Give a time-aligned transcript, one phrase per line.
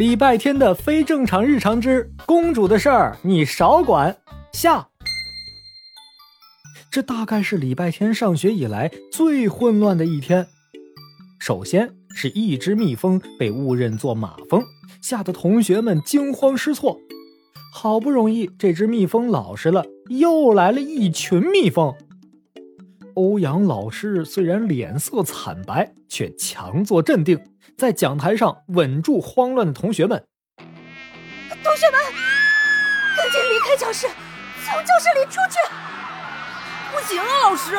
[0.00, 4.16] 礼拜天的非正常日常之公主的事儿，你少管。
[4.50, 4.88] 下，
[6.90, 10.46] 这大概是礼拜天上学以来最混乱的一天。
[11.38, 14.62] 首先是一只蜜蜂被误认作马蜂，
[15.02, 16.98] 吓得同学们惊慌失措。
[17.70, 21.94] 好不容易这只蜜蜂老实了，又来了一群蜜蜂。
[23.16, 27.38] 欧阳老师虽然脸色惨白，却强作镇定，
[27.80, 30.22] 在讲台上稳住慌乱的同学们。
[31.64, 31.98] 同学们，
[33.16, 34.06] 赶紧离开教室，
[34.66, 35.56] 从教室里出去！
[36.92, 37.78] 不行啊，老师，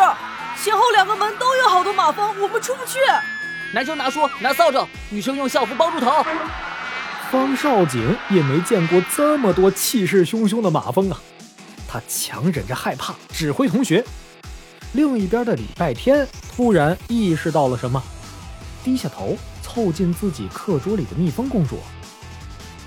[0.64, 2.98] 前后两个门都有好多马蜂，我们出不去。
[3.76, 6.26] 男生拿书，拿扫帚，女生用校服包住头。
[7.30, 11.22] 方少景也没见过这么多气势汹汹的马蜂啊！
[11.88, 14.04] 他强忍着害怕，指挥同学。
[14.94, 18.02] 另一边的礼拜天突然意识到了什么，
[18.84, 19.38] 低下头
[19.74, 21.80] 凑近自己课桌里的蜜蜂公主。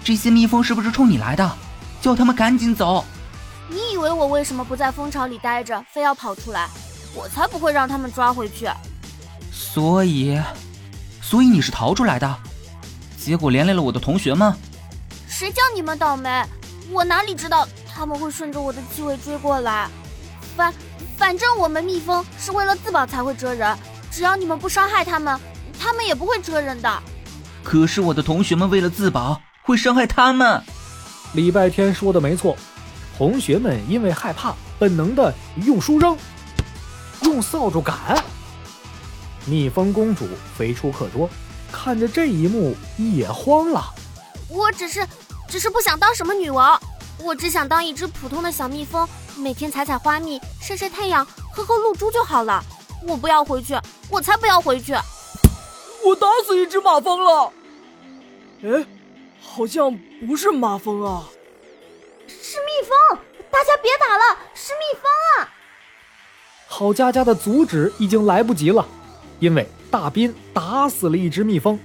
[0.03, 1.51] 这些蜜蜂是不是冲你来的？
[2.03, 3.03] 叫他们赶紧走！
[3.71, 6.69] 你以为我为什么不在蜂巢里待着，非要跑出来？
[7.15, 8.69] 我才不会让他们抓回去。
[9.51, 10.39] 所以，
[11.23, 12.37] 所以你是逃出来的？
[13.17, 14.55] 结果连累了我的同学们。
[15.27, 16.45] 谁叫你们倒霉？
[16.91, 19.89] 我哪里知道他们会顺着我的气味追过来？
[20.55, 20.75] 反
[21.17, 23.75] 反正我们蜜蜂是为了自保才会蛰人，
[24.11, 25.41] 只要你们不伤害他们，
[25.79, 27.03] 他们也不会蜇人的。
[27.63, 30.63] 可是我的同学们为了自保会伤害他们。
[31.33, 32.57] 礼拜天说的没错，
[33.19, 36.17] 同学们因为害怕，本能的用书扔，
[37.23, 38.23] 用扫帚赶。
[39.47, 41.29] 蜜蜂公主飞出课桌。
[41.73, 43.85] 看着这一幕也慌了。
[44.49, 45.05] 我只是，
[45.49, 46.81] 只是不想当什么女王，
[47.19, 52.63] 我只想当一只普通的小蜜蜂，每天采采花蜜，晒晒太阳，喝喝露珠就好了。
[53.09, 53.77] 我不要回去，
[54.09, 54.95] 我才不要回去。
[56.07, 57.53] 我打死一只马蜂了。
[58.65, 58.87] 哎，
[59.41, 61.25] 好像不是马蜂啊，
[62.29, 63.19] 是蜜蜂！
[63.51, 65.03] 大家别打了，是蜜蜂
[65.39, 65.53] 啊！
[66.67, 68.87] 郝佳佳的阻止已经来不及了，
[69.39, 69.69] 因为。
[69.91, 71.79] 大斌打死了一只蜜蜂，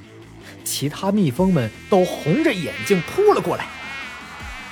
[0.63, 3.68] 其他蜜蜂们都红着眼睛扑了过来。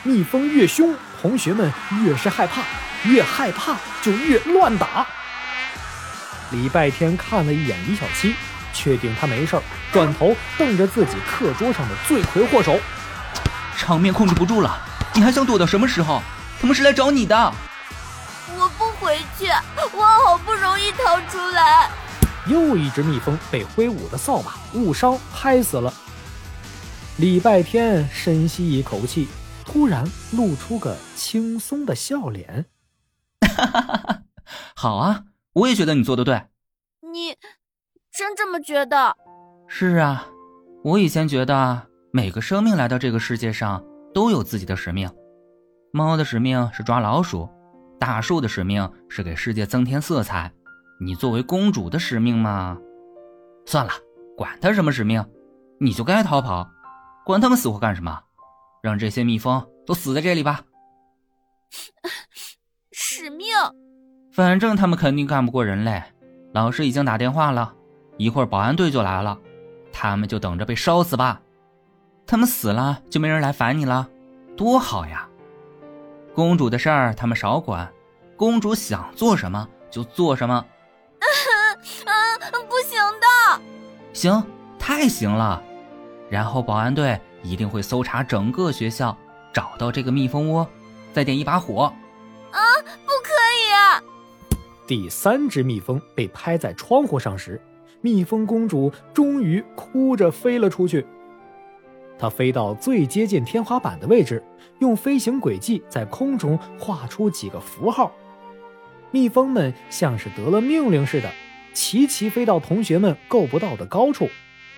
[0.02, 1.72] 蜜蜂越凶，同学们
[2.03, 2.64] 越是害怕，
[3.03, 5.06] 越害怕就越乱打。
[6.50, 8.34] 礼拜天看了一眼李小七，
[8.78, 12.80] 确定他没事儿转头瞪着自己课桌上的罪魁祸首。
[13.76, 14.80] 场面控制不住了，
[15.16, 16.22] 你还想躲到什么时候？
[16.62, 17.36] 他们是来找你的。
[18.56, 19.48] 我不回去，
[19.94, 21.90] 我好不容易逃出来。
[22.48, 25.92] 又一只蜜蜂被挥舞的扫把误伤，拍死了。
[27.18, 29.28] 礼拜天深吸一口气，
[29.66, 32.66] 突然露出个轻松的笑脸。
[33.42, 34.22] 哈哈哈哈
[34.76, 35.24] 好啊，
[35.54, 36.44] 我也觉得你做的对。
[37.02, 37.36] 你
[38.17, 39.16] 真这么觉得？
[39.67, 40.28] 是啊，
[40.83, 41.79] 我以前觉得
[42.11, 45.07] 每个生命来到这个世界上都有自己的使命。
[45.94, 47.47] 猫的使命是抓老鼠，
[48.00, 50.51] 大树的使命是给世界增添色彩。
[51.00, 52.75] 你作为公主的使命嘛，
[53.67, 53.91] 算了，
[54.35, 55.23] 管他什么使命，
[55.79, 56.67] 你就该逃跑，
[57.23, 58.19] 管他们死活干什么？
[58.81, 60.61] 让这些蜜蜂都死在这里吧。
[62.91, 63.49] 使命，
[64.31, 66.01] 反正他们肯定干不过人类。
[66.51, 67.75] 老师已经打电话了，
[68.17, 69.38] 一会儿保安队就来了，
[69.94, 71.41] 他们就等着被烧死吧。
[72.25, 74.09] 他们死了就没人来烦你了，
[74.57, 75.28] 多好呀！
[76.35, 77.91] 公主的事儿他们少管，
[78.35, 80.53] 公主想做什么就做什么。
[82.05, 82.11] 啊
[82.69, 83.61] 不行的，
[84.13, 84.44] 行，
[84.78, 85.61] 太行了。
[86.29, 89.17] 然后保安队一定会搜查整个学校，
[89.53, 90.67] 找到这个蜜蜂窝，
[91.13, 91.84] 再点一把火。
[92.51, 92.59] 啊，
[93.05, 93.31] 不可
[93.63, 94.57] 以！
[94.85, 97.61] 第三只蜜蜂被拍在窗户上时，
[98.02, 101.06] 蜜蜂公主终于哭着飞了出去。
[102.19, 104.44] 她飞到最接近天花板的位置，
[104.80, 108.12] 用飞行轨迹在空中画出几个符号。
[109.12, 111.30] 蜜蜂们像是得了命令似的。
[111.74, 114.28] 齐齐飞到同学们够不到的高处，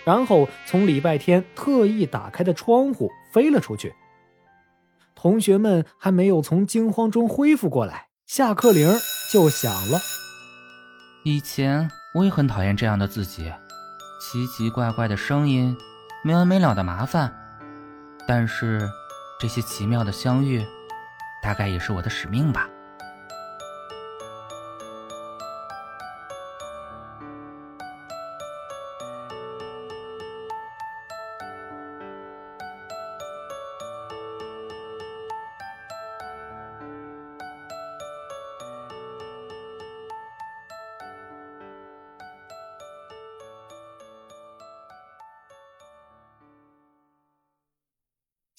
[0.04, 3.94] 然后从礼拜天特意打开的窗户飞了出去。
[5.14, 8.86] 同学们还没有从惊慌中恢复过来，下课铃
[9.32, 9.98] 就响了。
[11.24, 13.52] 以前我也很讨厌这样的自己，
[14.20, 15.76] 奇奇怪怪的声音，
[16.24, 17.32] 没完没了的麻烦。
[18.26, 18.90] 但是，
[19.38, 20.66] 这些奇妙的相遇，
[21.40, 22.68] 大概也是我的使命吧。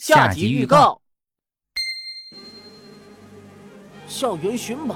[0.01, 0.99] 下集预告：
[4.07, 4.95] 校园寻宝，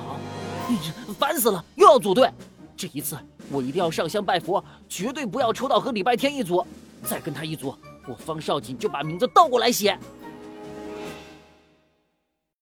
[1.20, 2.28] 烦死了，又要组队。
[2.76, 3.16] 这一次
[3.52, 6.66] 我一定要上香拜佛，绝对不要抽到和礼拜天一组。
[7.04, 9.96] 再跟他一组，我方少锦就把名字倒过来写。